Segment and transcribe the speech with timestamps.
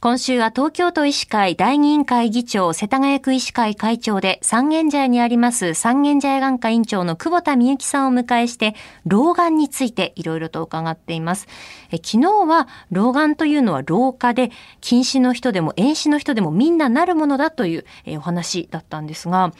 [0.00, 8.76] 今週は東京都医師会第二委員会議長、世田谷区医師会会長で三軒茶屋にあります三軒茶屋眼科院長の久保田美幸さんを迎えして、
[9.06, 11.48] 老眼についていろいろと伺っています。
[11.90, 19.52] え昨日は老眼というのは老化で、近視の人でも遠視の人でもみんななるものだというえお話だったんですが、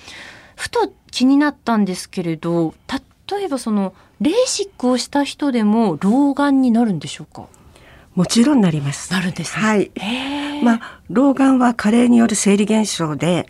[0.54, 2.74] ふと気になったんですけれど、
[3.28, 7.48] 例えばそのレーシックをした人でも老眼になるんでしょうか？
[8.18, 9.12] もちろんなります。
[9.12, 9.92] なるんです、ね、はい。
[10.64, 13.46] まあ、老眼は加齢による生理現象で、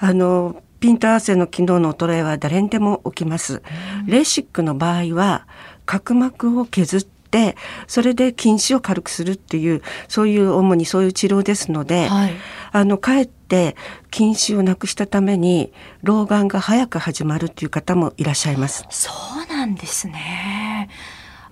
[0.00, 3.62] あの、ピント合わせの機能の衰えは誰にでも起きます。
[4.06, 5.46] レーシックの場合は、
[5.84, 12.32] 角膜を削って、それで近視を軽くするっていう、そういう主にそういう治療ですので、はい、
[12.72, 13.76] あの、かえって
[14.10, 18.86] 近視をなくしたために、老眼が早く始まるっていう方もいらっしゃいます。
[18.88, 19.12] そ
[19.44, 20.88] うなんですね。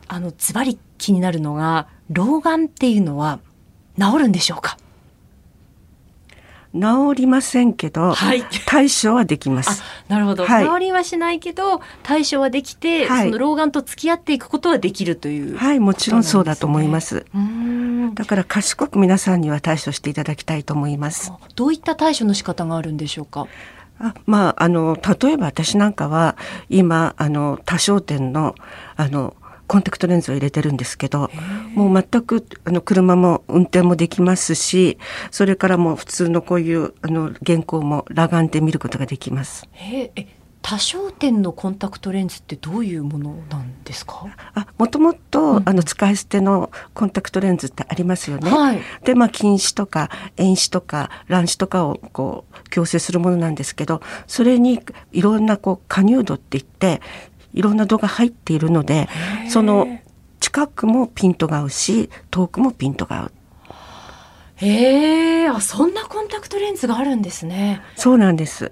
[0.08, 3.40] あの、ズバリ気になるのが、老眼っていうのは
[3.98, 4.76] 治るんでしょうか？
[6.74, 6.80] 治
[7.14, 9.80] りませんけど、はい、対処はできます。
[10.08, 17.26] なるほど、はい、治りはしないけど対処はできて、はい、その老眼と付き合っていくことはできるという、ね、はいもちろんそうだと思います。
[18.14, 21.32] だから賢く皆さんには対処していただきたいと思います。
[21.54, 23.46] どういった対処の仕方があるんでしょうか？
[24.00, 26.36] あまああの例えば私なんかは
[26.68, 28.56] 今あの多焦点の
[28.96, 29.36] あの
[29.66, 31.30] コンタクトレンズを入れてるんですけど
[31.74, 34.98] もう全くあの車も運転もできますし
[35.30, 39.68] それからもう普通のこういうあの原稿も裸眼で見ることができます。
[39.74, 40.10] え
[40.66, 44.26] 多焦点のコンタクトレンズってどういうものなんですか？
[44.54, 48.50] あもともと、あの使い捨てのコンタクトレンズってありますよね。
[48.50, 54.80] はい、でまあ近視とか遠視とか乱視とかをこう矯正するものなんですけどそれに
[55.12, 57.02] いろんなこう加入度って言って
[57.54, 59.08] いろんな度が入っているので
[59.48, 59.86] その
[60.40, 63.32] 近くもピントが合うし遠くもピントが合う。
[64.56, 67.82] へえ、あ、そんなコンタクトレンズがあるんですね。
[67.96, 68.70] そうなんです。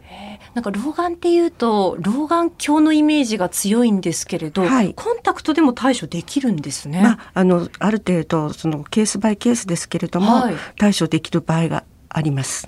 [0.55, 7.03] なんか老眼っていうと老眼鏡のイメージが強いんですけれど、はい、コンタクトでも対処できるんですね。
[7.03, 12.67] まあ、あのある程度そのケースバイケースですけれども、はい、対処できる場合があります。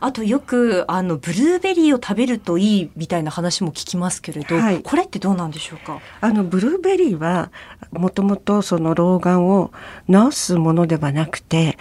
[0.00, 6.00] あとよくあのブルーベリーを食べるといいみたいな話も聞きますけれど、はい、これってどうなんでしょうか？
[6.20, 7.50] あのブルーベリーは
[7.92, 9.70] もともとその老眼を
[10.10, 11.78] 治すものではなくて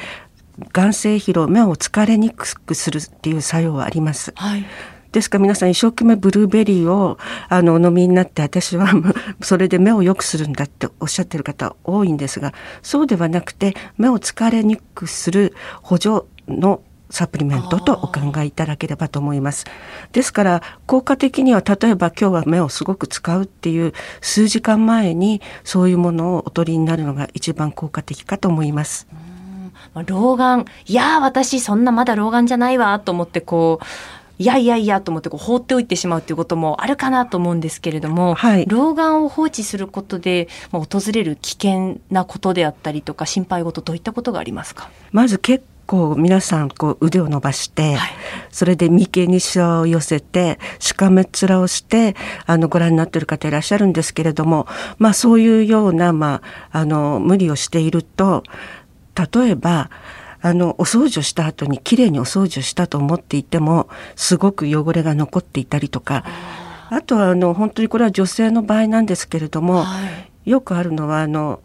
[0.72, 4.34] 眼性疲労目を疲れにくくするっていう作用はあります。
[4.36, 4.66] はい
[5.14, 8.88] ですから皆さん一生懸命ブルーベリーをあのお飲みになって私は
[9.42, 12.52] それで目を良くするんだっておっしゃってる方多いんですが
[12.82, 19.66] そうではなくて目を疲れにくくする補助のサプリメントとお考えいただければと思います。
[20.12, 29.08] ですから効果的には例えば今日は目をすごく使うっていう数時間前にそういうものをお取りになるのが一番効果的かと思います。
[29.94, 33.86] まあ、老眼いや私そんなまだ老眼じゃないわと思ってこう
[34.40, 48.12] いやいやいやと思ってこう放っておいてしまうということもあるかなと思うんですけれども、はい、老眼を放置することで、まあ、訪れる危険なことであったりとか心配事どういったことがありますかまず結構皆さんこう腕を伸ばして、はい、
[48.50, 52.16] それで眉間にしわを寄せてしかめっ面をして
[52.48, 54.66] あのご覧になっている方いらっしゃるんですけれども
[54.98, 58.42] まあそういうような、まあ、あの無理をしていると
[59.16, 59.92] 例えば
[60.42, 66.26] あのお掃除をした後にきれいにお掃除をしたと思っていてもすごく汚れが残っていたりとか
[66.90, 70.00] あとはあの本当にこれは女性の場合なんですけれども、は
[70.44, 71.62] い、よくあるのはあの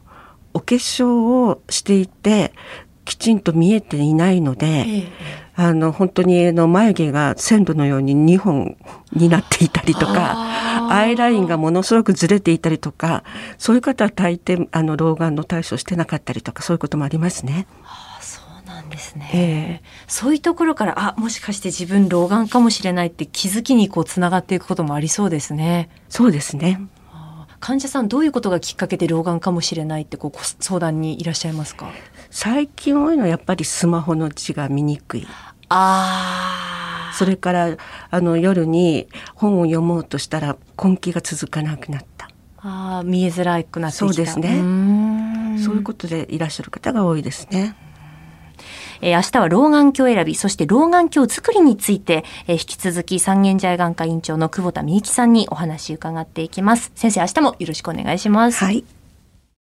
[0.52, 2.52] お化粧をしていて
[3.08, 5.08] きちんと見えていないので、ええ、
[5.56, 8.76] あの本当にあの眉毛が線路のように2本
[9.14, 13.24] になっていたりとかアイラインがものすごくずれていたりとか
[13.56, 17.66] そういう方は大抵あの老眼の対処してなかったりとかそういうこともありますね。
[18.90, 25.90] ですね、えー、そういうところからあもしかして自分老眼かもしれないって気づきにこうつながっていくこともありそうですね。
[26.08, 26.80] そうですね。
[27.60, 31.90] 患者さんどういうことがきっかけで老眼かもしれないってこう相談にいらっしゃいますか？
[32.30, 35.26] 最近多いのはやっぱりスマホの字が見にくい。
[35.70, 37.76] あそれから
[38.10, 42.28] あの夜に本を読もうとしたら根気が続かなくなった。
[42.58, 44.48] あ見えづらくなってそうですね
[45.62, 47.76] そういうことでいらっしゃる方が多いですね。
[49.00, 56.90] えー、明日は老眼鏡選び、そして老眼鏡作りについて、えー、引き続き三軒茶屋眼科院長の久保田美幸さんにお話伺っていきます。
[56.94, 58.64] 先生、明日もよろしくお願いします。
[58.64, 58.84] はい。